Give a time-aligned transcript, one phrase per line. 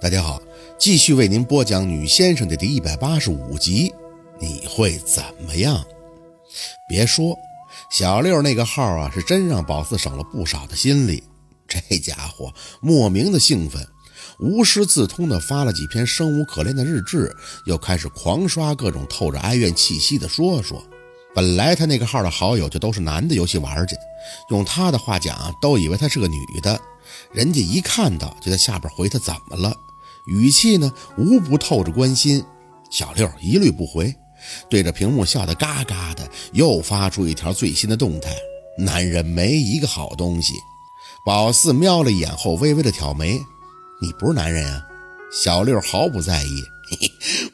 [0.00, 0.40] 大家好，
[0.78, 3.92] 继续为您播讲《女先生》的第一百八十五集。
[4.38, 5.84] 你会怎么样？
[6.88, 7.36] 别说，
[7.90, 11.22] 小六那个号啊，是真让宝四省了不少的心力。
[11.68, 12.50] 这家伙
[12.80, 13.86] 莫名的兴奋，
[14.38, 17.36] 无师自通的发了几篇生无可恋的日志，
[17.66, 20.82] 又开始狂刷各种透着哀怨气息的说说。
[21.34, 23.94] 本来他那个号的好友就都是男的游戏玩家，
[24.48, 26.80] 用他的话讲，都以为他是个女的。
[27.32, 29.76] 人家一看到就在下边回他怎么了。
[30.26, 32.44] 语气呢，无不透着关心。
[32.90, 34.14] 小六一律不回，
[34.68, 38.34] 对着屏幕笑得嘎嘎的，又发出一条最新的动态：
[38.78, 40.54] 男人没一个好东西。
[41.24, 43.40] 宝四瞄了一眼后，微微的挑眉
[44.00, 44.82] ：“你不是男人啊？”
[45.32, 46.62] 小六毫不在意：“，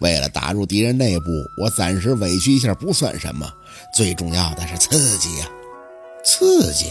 [0.00, 1.26] 为了打入敌人内部，
[1.60, 3.50] 我暂时委屈一下不算什么，
[3.94, 5.48] 最重要的是刺激呀，
[6.24, 6.86] 刺激。”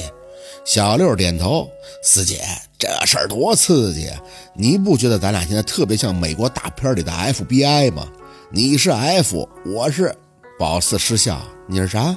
[0.66, 1.70] 小六点头
[2.02, 2.42] ：“四姐，
[2.80, 4.18] 这事儿多刺激啊！
[4.56, 8.08] 你不觉得咱俩现在特别像美国大片里的 FBI 吗？
[8.50, 10.16] 你是 F，我是……”
[10.58, 12.16] 宝四失笑：“你是啥？”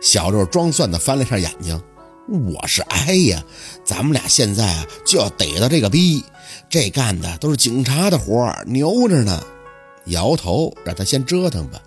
[0.00, 1.78] 小六装蒜的翻了下眼睛
[2.50, 3.44] ：“我是 I 呀！
[3.84, 6.24] 咱们俩现在啊就要逮到这个逼，
[6.70, 9.44] 这干的都是警察的活儿，牛着呢。”
[10.06, 11.78] 摇头，让他先折腾吧。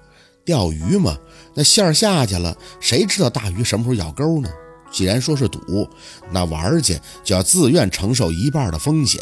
[0.45, 1.17] 钓鱼嘛，
[1.55, 4.49] 那线儿下去了，谁知道大鱼什么时候咬钩呢？
[4.95, 5.89] 既然说是赌，
[6.31, 9.21] 那玩儿去就要自愿承受一半的风险。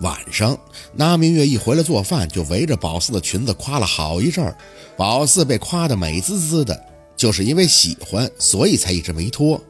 [0.00, 0.58] 晚上，
[0.92, 4.56] 那明月一回来做饭，就围着宝四的裙子夸了好一阵儿。
[4.96, 6.84] 宝四被夸得美滋滋的，
[7.16, 9.62] 就是因为喜欢，所以才一直没脱。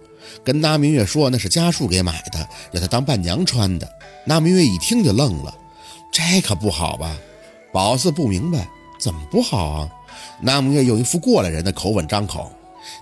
[0.42, 3.86] 跟那明月说那是家树给买的，让她当伴娘穿的。
[4.24, 5.55] 那明月一听就愣了，
[6.11, 7.14] 这可不好吧？
[7.70, 8.67] 宝四不明白，
[8.98, 9.91] 怎么不好啊？
[10.41, 12.50] 那明月用一副过来人的口吻张口。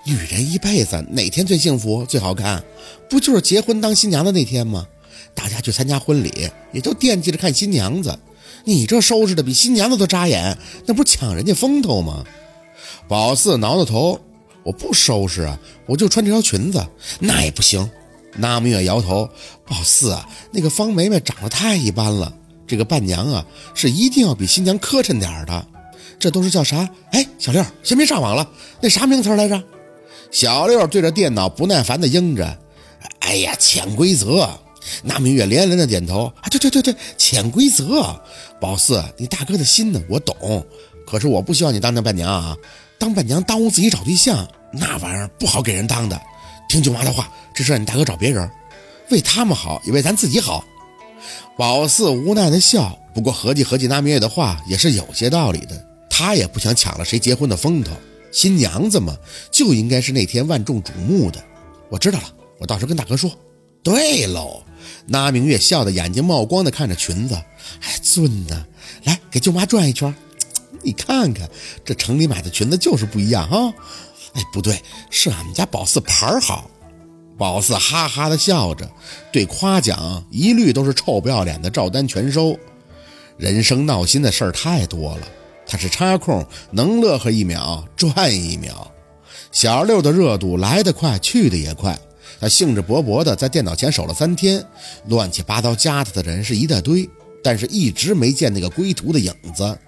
[0.05, 2.63] 女人一辈子哪天最幸福最好看？
[3.09, 4.87] 不就是结婚当新娘的那天吗？
[5.35, 8.19] 大家去参加婚礼，也都惦记着看新娘子。
[8.65, 12.25] 你这收拾的比新娘子都扎眼，那不是抢人家风头吗？
[13.09, 14.21] 宝四挠挠头，
[14.63, 16.87] 我不收拾啊，我就穿这条裙子，
[17.19, 17.89] 那也不行。
[18.37, 19.29] 那明月摇头，
[19.67, 22.33] 宝四啊，那个方梅梅长得太一般了，
[22.67, 25.67] 这个伴娘啊，是一定要比新娘磕碜点的。
[26.21, 26.89] 这都是叫啥？
[27.13, 28.47] 哎，小六，先别上网了，
[28.81, 29.61] 那啥名词来着？
[30.31, 32.59] 小六对着电脑不耐烦地应着
[33.21, 34.49] ：“哎呀，潜规则。”
[35.03, 38.21] 那明月连连的点头：“啊，对对对对，潜规则。
[38.61, 40.65] 宝四，你大哥的心呢，我懂。
[41.07, 42.57] 可是我不希望你当那伴娘啊，
[42.99, 46.21] 当伴娘耽误自己找对象，那玩意儿不好给人当的。
[46.69, 48.49] 听舅妈的话，这事你大哥找别人，
[49.11, 50.65] 为他们好，也为咱自己好。”
[51.59, 55.90] 宝四无奈的笑，不过合计合计，那明月的话也是有些道理的。
[56.11, 57.93] 他也不想抢了谁结婚的风头，
[58.31, 59.17] 新娘子嘛，
[59.51, 61.43] 就应该是那天万众瞩目的。
[61.89, 63.31] 我知道了，我到时候跟大哥说。
[63.83, 64.63] 对喽，
[65.07, 67.35] 那明月笑得眼睛冒光的看着裙子，
[67.81, 68.67] 哎，尊呐，
[69.05, 70.15] 来给舅妈转一圈。
[70.83, 71.49] 你看看
[71.85, 73.73] 这城里买的裙子就是不一样啊。
[74.35, 76.71] 哎，不对，是俺们家宝四牌好。
[77.39, 78.91] 宝四哈哈的笑着，
[79.33, 82.55] 对夸奖一律都是臭不要脸的照单全收。
[83.39, 85.27] 人生闹心的事儿太多了。
[85.71, 88.91] 他是插空，能乐呵一秒赚一秒。
[89.53, 91.97] 小六的热度来得快，去得也快。
[92.41, 94.65] 他兴致勃勃地在电脑前守了三天，
[95.07, 97.09] 乱七八糟加他的人是一大堆，
[97.41, 99.79] 但是一直没见那个归途的影子。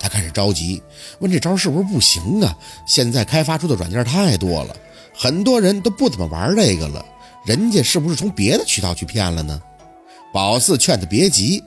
[0.00, 0.82] 他开始着急，
[1.20, 2.58] 问这招是不是不行啊？
[2.84, 4.76] 现在开发出的软件太多了，
[5.14, 7.04] 很多人都不怎么玩这个了，
[7.44, 9.62] 人家是不是从别的渠道去骗了呢？
[10.32, 11.62] 宝四劝他别急，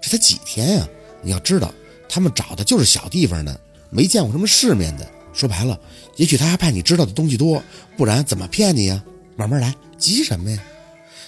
[0.00, 0.88] 这才几天啊，
[1.22, 1.72] 你要知道。
[2.08, 5.08] 他们找的就是小地方的，没见过什么世面的。
[5.32, 5.78] 说白了，
[6.16, 7.62] 也许他还怕你知道的东西多，
[7.96, 9.02] 不然怎么骗你呀？
[9.36, 10.58] 慢慢来，急什么呀？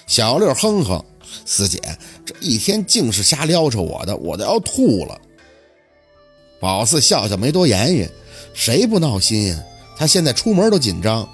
[0.07, 1.05] 小六哼哼，
[1.45, 1.79] 四姐
[2.25, 5.21] 这一天净是瞎撩扯我的，我都要吐了。
[6.59, 8.09] 宝四笑笑没多言语，
[8.53, 9.63] 谁不闹心呀？
[9.95, 11.29] 他现在出门都紧张。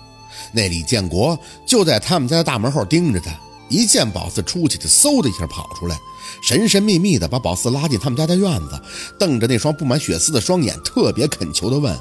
[0.52, 3.32] 那李建国就在他们家的大门后盯着他，
[3.70, 6.00] 一见宝四出去，就嗖的一下跑出来。
[6.42, 8.80] 神神秘秘的把宝四拉进他们家的院子，
[9.20, 11.96] 瞪着那双布满血丝的双眼，特别恳求的问：“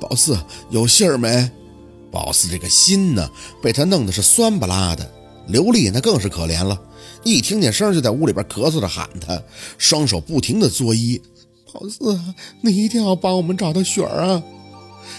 [0.00, 0.38] 宝四
[0.70, 1.50] 有信儿没？”
[2.10, 3.30] 宝四这个心呢，
[3.62, 5.10] 被他弄得是酸不拉的。
[5.48, 6.80] 刘丽那更是可怜了，
[7.24, 9.42] 一听见声就在屋里边咳嗽着喊他，
[9.76, 11.20] 双手不停的作揖
[11.72, 12.20] ：“宝四，
[12.60, 14.42] 你一定要帮我们找到雪儿啊！”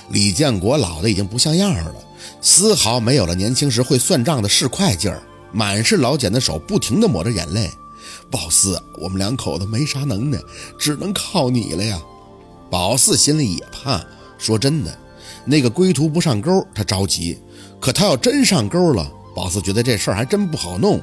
[0.10, 1.96] 李建国老的已经不像样了，
[2.42, 3.16] 丝毫没？
[3.16, 5.22] 有了年轻时会算账的市侩劲儿，
[5.54, 7.72] 满是老茧的手不停地抹着眼泪。
[8.30, 10.40] 宝四，我们两口子没啥能耐，
[10.78, 12.02] 只能靠你了呀。
[12.70, 14.04] 宝四心里也怕，
[14.38, 14.98] 说真的，
[15.46, 17.38] 那个归途不上钩，他着急；
[17.80, 21.00] 可他要真上钩了，宝四觉得这事儿还真不好弄。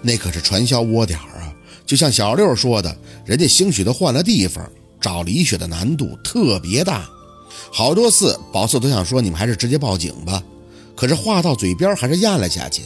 [0.00, 1.52] 那可是传销窝点啊，
[1.84, 2.96] 就像小六说的，
[3.26, 4.64] 人家兴许都换了地方，
[5.00, 7.08] 找李雪的难度特别大。
[7.72, 10.42] 好多次，宝四都想说你们还是直接报警吧，
[11.02, 12.82] 可是话到嘴边还是咽了下去，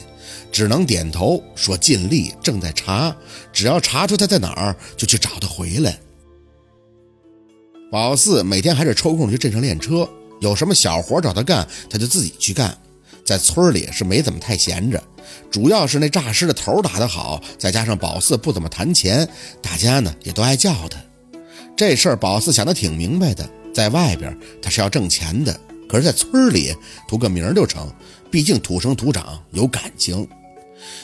[0.51, 3.15] 只能点头说尽力，正在查，
[3.53, 5.99] 只要查出他在哪儿，就去找他回来。
[7.91, 10.09] 宝四每天还是抽空去镇上练车，
[10.41, 12.75] 有什么小活找他干，他就自己去干。
[13.23, 14.99] 在村里是没怎么太闲着，
[15.51, 19.29] 主要是那诈尸的头打得好，再加上宝四不怎么谈钱，
[19.61, 20.97] 大家呢也都爱叫他。
[21.75, 26.75] 这事儿宝四想得挺明白的，在外边他是要挣钱的，可是在村里
[27.07, 27.91] 图个名就成，
[28.29, 30.27] 毕竟土生土长有感情。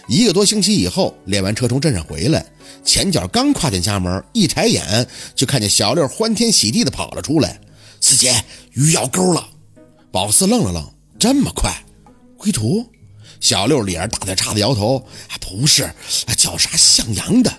[0.08, 2.46] 一个多星期以后，练完车从镇上回来，
[2.84, 7.60] 前脚刚跨进家门，一抬眼就看见小六欢天喜地的跑了出来
[8.00, 8.34] ：“四姐，
[8.74, 9.50] 鱼咬钩了！”
[10.12, 11.74] 宝四愣了愣，这么快？
[12.38, 12.86] 归途，
[13.40, 15.04] 小六脸打在叉子摇头
[15.42, 15.92] ：“不是，
[16.38, 17.52] 叫啥向阳的？”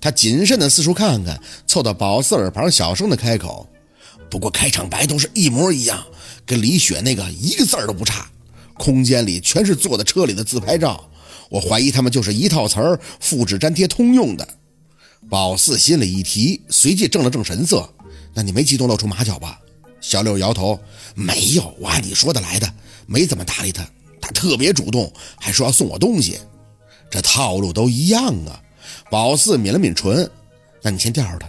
[0.00, 3.66] 他谨慎的四处看看，凑到宝四耳旁，小声的开口
[4.30, 6.06] ：“不过开场白都是一模一样，
[6.46, 8.30] 跟李雪那个一个字儿都不差。
[8.78, 11.08] 空间里全是坐在车里的自拍照，
[11.50, 14.46] 我怀疑他们就是一套词儿复制粘贴通用的。”
[15.28, 17.88] 宝四心里一提，随即正了正神色
[18.32, 19.58] ：“那你没激动露出马脚吧？”
[20.00, 20.78] 小六摇头
[21.16, 22.72] ：“没有，我按你说的来的，
[23.06, 23.84] 没怎么搭理他。”
[24.20, 26.38] 他特别主动，还说要送我东西，
[27.10, 28.62] 这套路都一样啊。
[29.10, 30.28] 宝四抿了抿唇，
[30.82, 31.46] 那你先吊着他，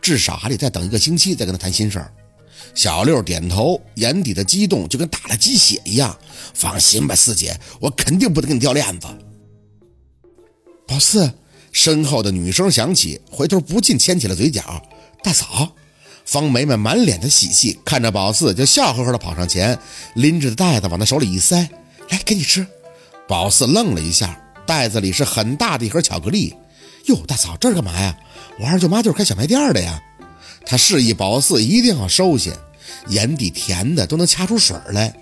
[0.00, 2.12] 至少还得再等一个星期再跟他谈心事儿。
[2.74, 6.16] 小六点头，眼底的激动就跟打了鸡血一样。
[6.54, 9.06] 放心吧，四姐，我肯定不能给你掉链子。
[10.86, 11.32] 宝四，
[11.72, 14.82] 身后的女声响起，回头不禁牵起了嘴角。
[15.22, 15.72] 大嫂，
[16.24, 19.78] 方梅梅满脸的喜气，看着宝四就笑呵呵的跑上前，
[20.14, 21.68] 拎着的袋子往他手里一塞。
[22.10, 22.66] 来，给你吃。
[23.26, 26.54] 宝四愣了一下，袋子里是很大的一盒巧克力。
[27.06, 28.16] 哟，大嫂，这是干嘛呀？
[28.60, 30.00] 我二舅妈就是开小卖店的呀。
[30.66, 32.50] 他示意宝四一定要收下，
[33.08, 35.14] 眼底甜的都能掐出水来。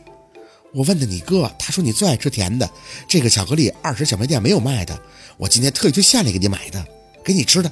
[0.72, 2.68] 我问的你哥，他说你最爱吃甜的。
[3.06, 4.98] 这个巧克力二十小卖店没有卖的，
[5.36, 6.84] 我今天特意去县里给你买的，
[7.22, 7.70] 给你吃的。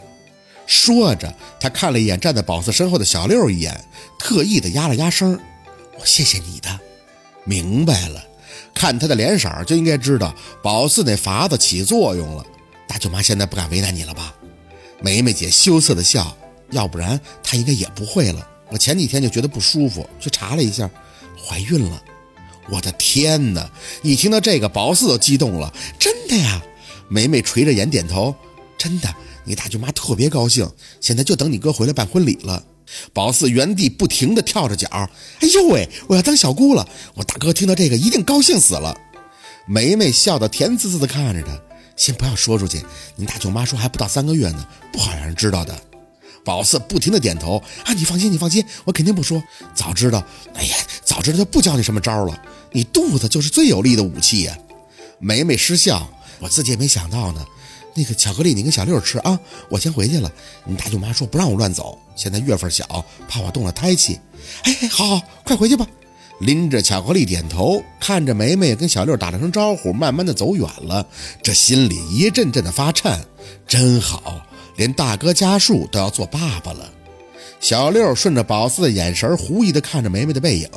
[0.67, 3.85] 说着，他看了一眼站在宝四身后的小六一眼，
[4.19, 5.41] 特意的压了压声
[5.99, 6.81] ：“我谢谢你的。”
[7.45, 8.23] 明白了。
[8.75, 12.47] 看他的脸色就应该知道宝四那法子起作用了。
[12.87, 14.35] 大舅妈现在不敢为难你了吧？
[15.01, 16.37] 梅梅姐羞涩的笑，
[16.73, 18.47] 要不然她应该也不会了。
[18.69, 20.91] 我前几天就觉得不舒服，去查了一下，
[21.39, 22.03] 怀孕了。
[22.71, 23.71] 我的天哪！
[24.03, 25.73] 一听到这个，宝四都激动了。
[25.99, 26.63] 真的呀？
[27.09, 28.35] 梅梅垂着眼点头。
[28.79, 29.15] 真的，
[29.45, 30.69] 你大舅妈特别高兴，
[31.01, 32.65] 现在就等你哥回来办婚礼了。
[33.13, 35.89] 宝四原地不停地跳着脚，哎呦喂！
[36.09, 36.89] 我要当小姑了！
[37.15, 38.97] 我大哥听到这个一定高兴死了。
[39.67, 41.61] 梅梅笑得甜滋滋地看着他，
[41.97, 42.83] 先不要说出去，
[43.17, 45.79] 你大舅妈说还不到三个月呢，不好让人知道的。
[46.45, 49.43] 宝四不停的点头，啊，你放心，你放心，我肯定不说。
[49.75, 50.25] 早知道，
[50.55, 52.43] 哎呀，早知道就不教你什么招了。
[52.73, 54.57] 你肚子就是最有力的武器呀。
[55.19, 56.09] 梅梅失笑，
[56.41, 57.45] 我自己也没想到呢。
[57.95, 59.39] 那个巧克力，你跟小六吃啊！
[59.69, 60.33] 我先回去了。
[60.65, 64.19] 你大舅妈说不让我乱走，现在月份小，怕我动了胎气。
[64.63, 65.87] 哎哎，好好，快回去吧。
[66.41, 71.07] 拎着巧克力点头，看着梅梅跟小六打了声招呼，慢慢的走远了。
[71.43, 73.25] 这心里一阵阵的发颤，
[73.69, 74.41] 真好，
[74.77, 76.91] 连大哥家树都要做爸爸了。
[77.61, 80.69] 小六顺着宝四的眼神，狐疑的看着梅梅的背影。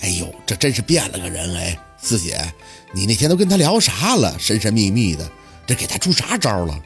[0.00, 1.78] 哎呦，这真是变了个人哎！
[2.00, 2.40] 四姐，
[2.92, 4.38] 你那天都跟他聊啥了？
[4.38, 5.28] 神神秘秘的。
[5.66, 6.80] 这给他出啥招了？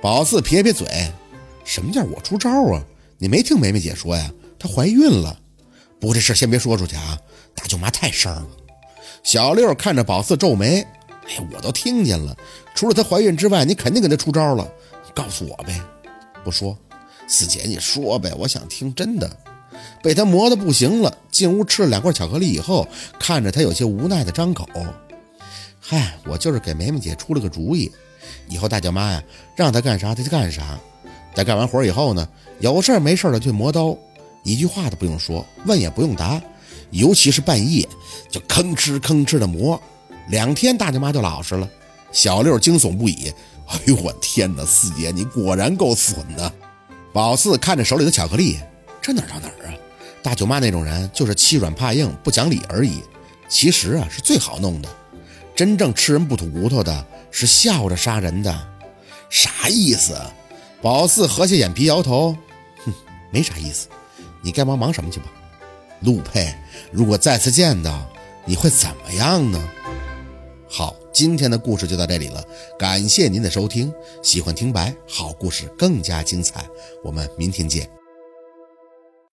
[0.00, 1.12] 宝四撇撇嘴，
[1.64, 2.82] 什么叫我出招啊？
[3.18, 4.30] 你没听梅梅姐说呀？
[4.58, 5.38] 她怀孕了。
[6.00, 7.18] 不过这事先别说出去啊，
[7.54, 8.48] 大舅妈太事儿了。
[9.22, 10.80] 小六看着宝四皱眉，
[11.28, 12.36] 哎，我都听见了。
[12.74, 14.66] 除了她怀孕之外，你肯定给她出招了。
[15.18, 15.80] 告诉我呗。
[16.44, 16.78] 不说，
[17.26, 19.28] 四姐你说呗，我想听真的。
[20.00, 22.86] 被他磨得不行了，进屋吃了两块巧克力以后，
[23.18, 24.68] 看着他有些无奈的张口。
[25.80, 27.90] 嗨，我就是给梅梅姐出了个主意。
[28.48, 29.20] 以后大舅妈呀，
[29.56, 30.78] 让她干啥她就干啥。
[31.34, 32.28] 在干完活以后呢，
[32.60, 33.96] 有事没事的就磨刀，
[34.44, 36.40] 一句话都不用说，问也不用答，
[36.90, 37.86] 尤其是半夜
[38.30, 39.80] 就吭哧吭哧的磨。
[40.28, 41.68] 两天大舅妈就老实了。
[42.10, 43.32] 小六惊悚不已，
[43.68, 46.52] 哎呦我天哪，四姐你果然够损的。
[47.12, 48.58] 宝四看着手里的巧克力，
[49.00, 49.74] 这哪到哪儿啊？
[50.22, 53.02] 大舅妈那种人就是欺软怕硬，不讲理而已。
[53.48, 54.88] 其实啊，是最好弄的。
[55.54, 57.06] 真正吃人不吐骨头的。
[57.30, 58.68] 是笑着杀人的，
[59.28, 60.18] 啥意思？
[60.80, 62.34] 宝四合下眼皮摇头，
[62.86, 62.92] 哼，
[63.30, 63.86] 没啥意思。
[64.40, 65.26] 你该忙忙什么去吧。
[66.00, 66.54] 陆佩，
[66.90, 68.10] 如果再次见到，
[68.46, 69.62] 你会怎么样呢？
[70.68, 72.44] 好，今天的故事就到这里了，
[72.78, 73.92] 感谢您的收听。
[74.22, 76.64] 喜欢听白好故事更加精彩，
[77.02, 77.97] 我们明天见。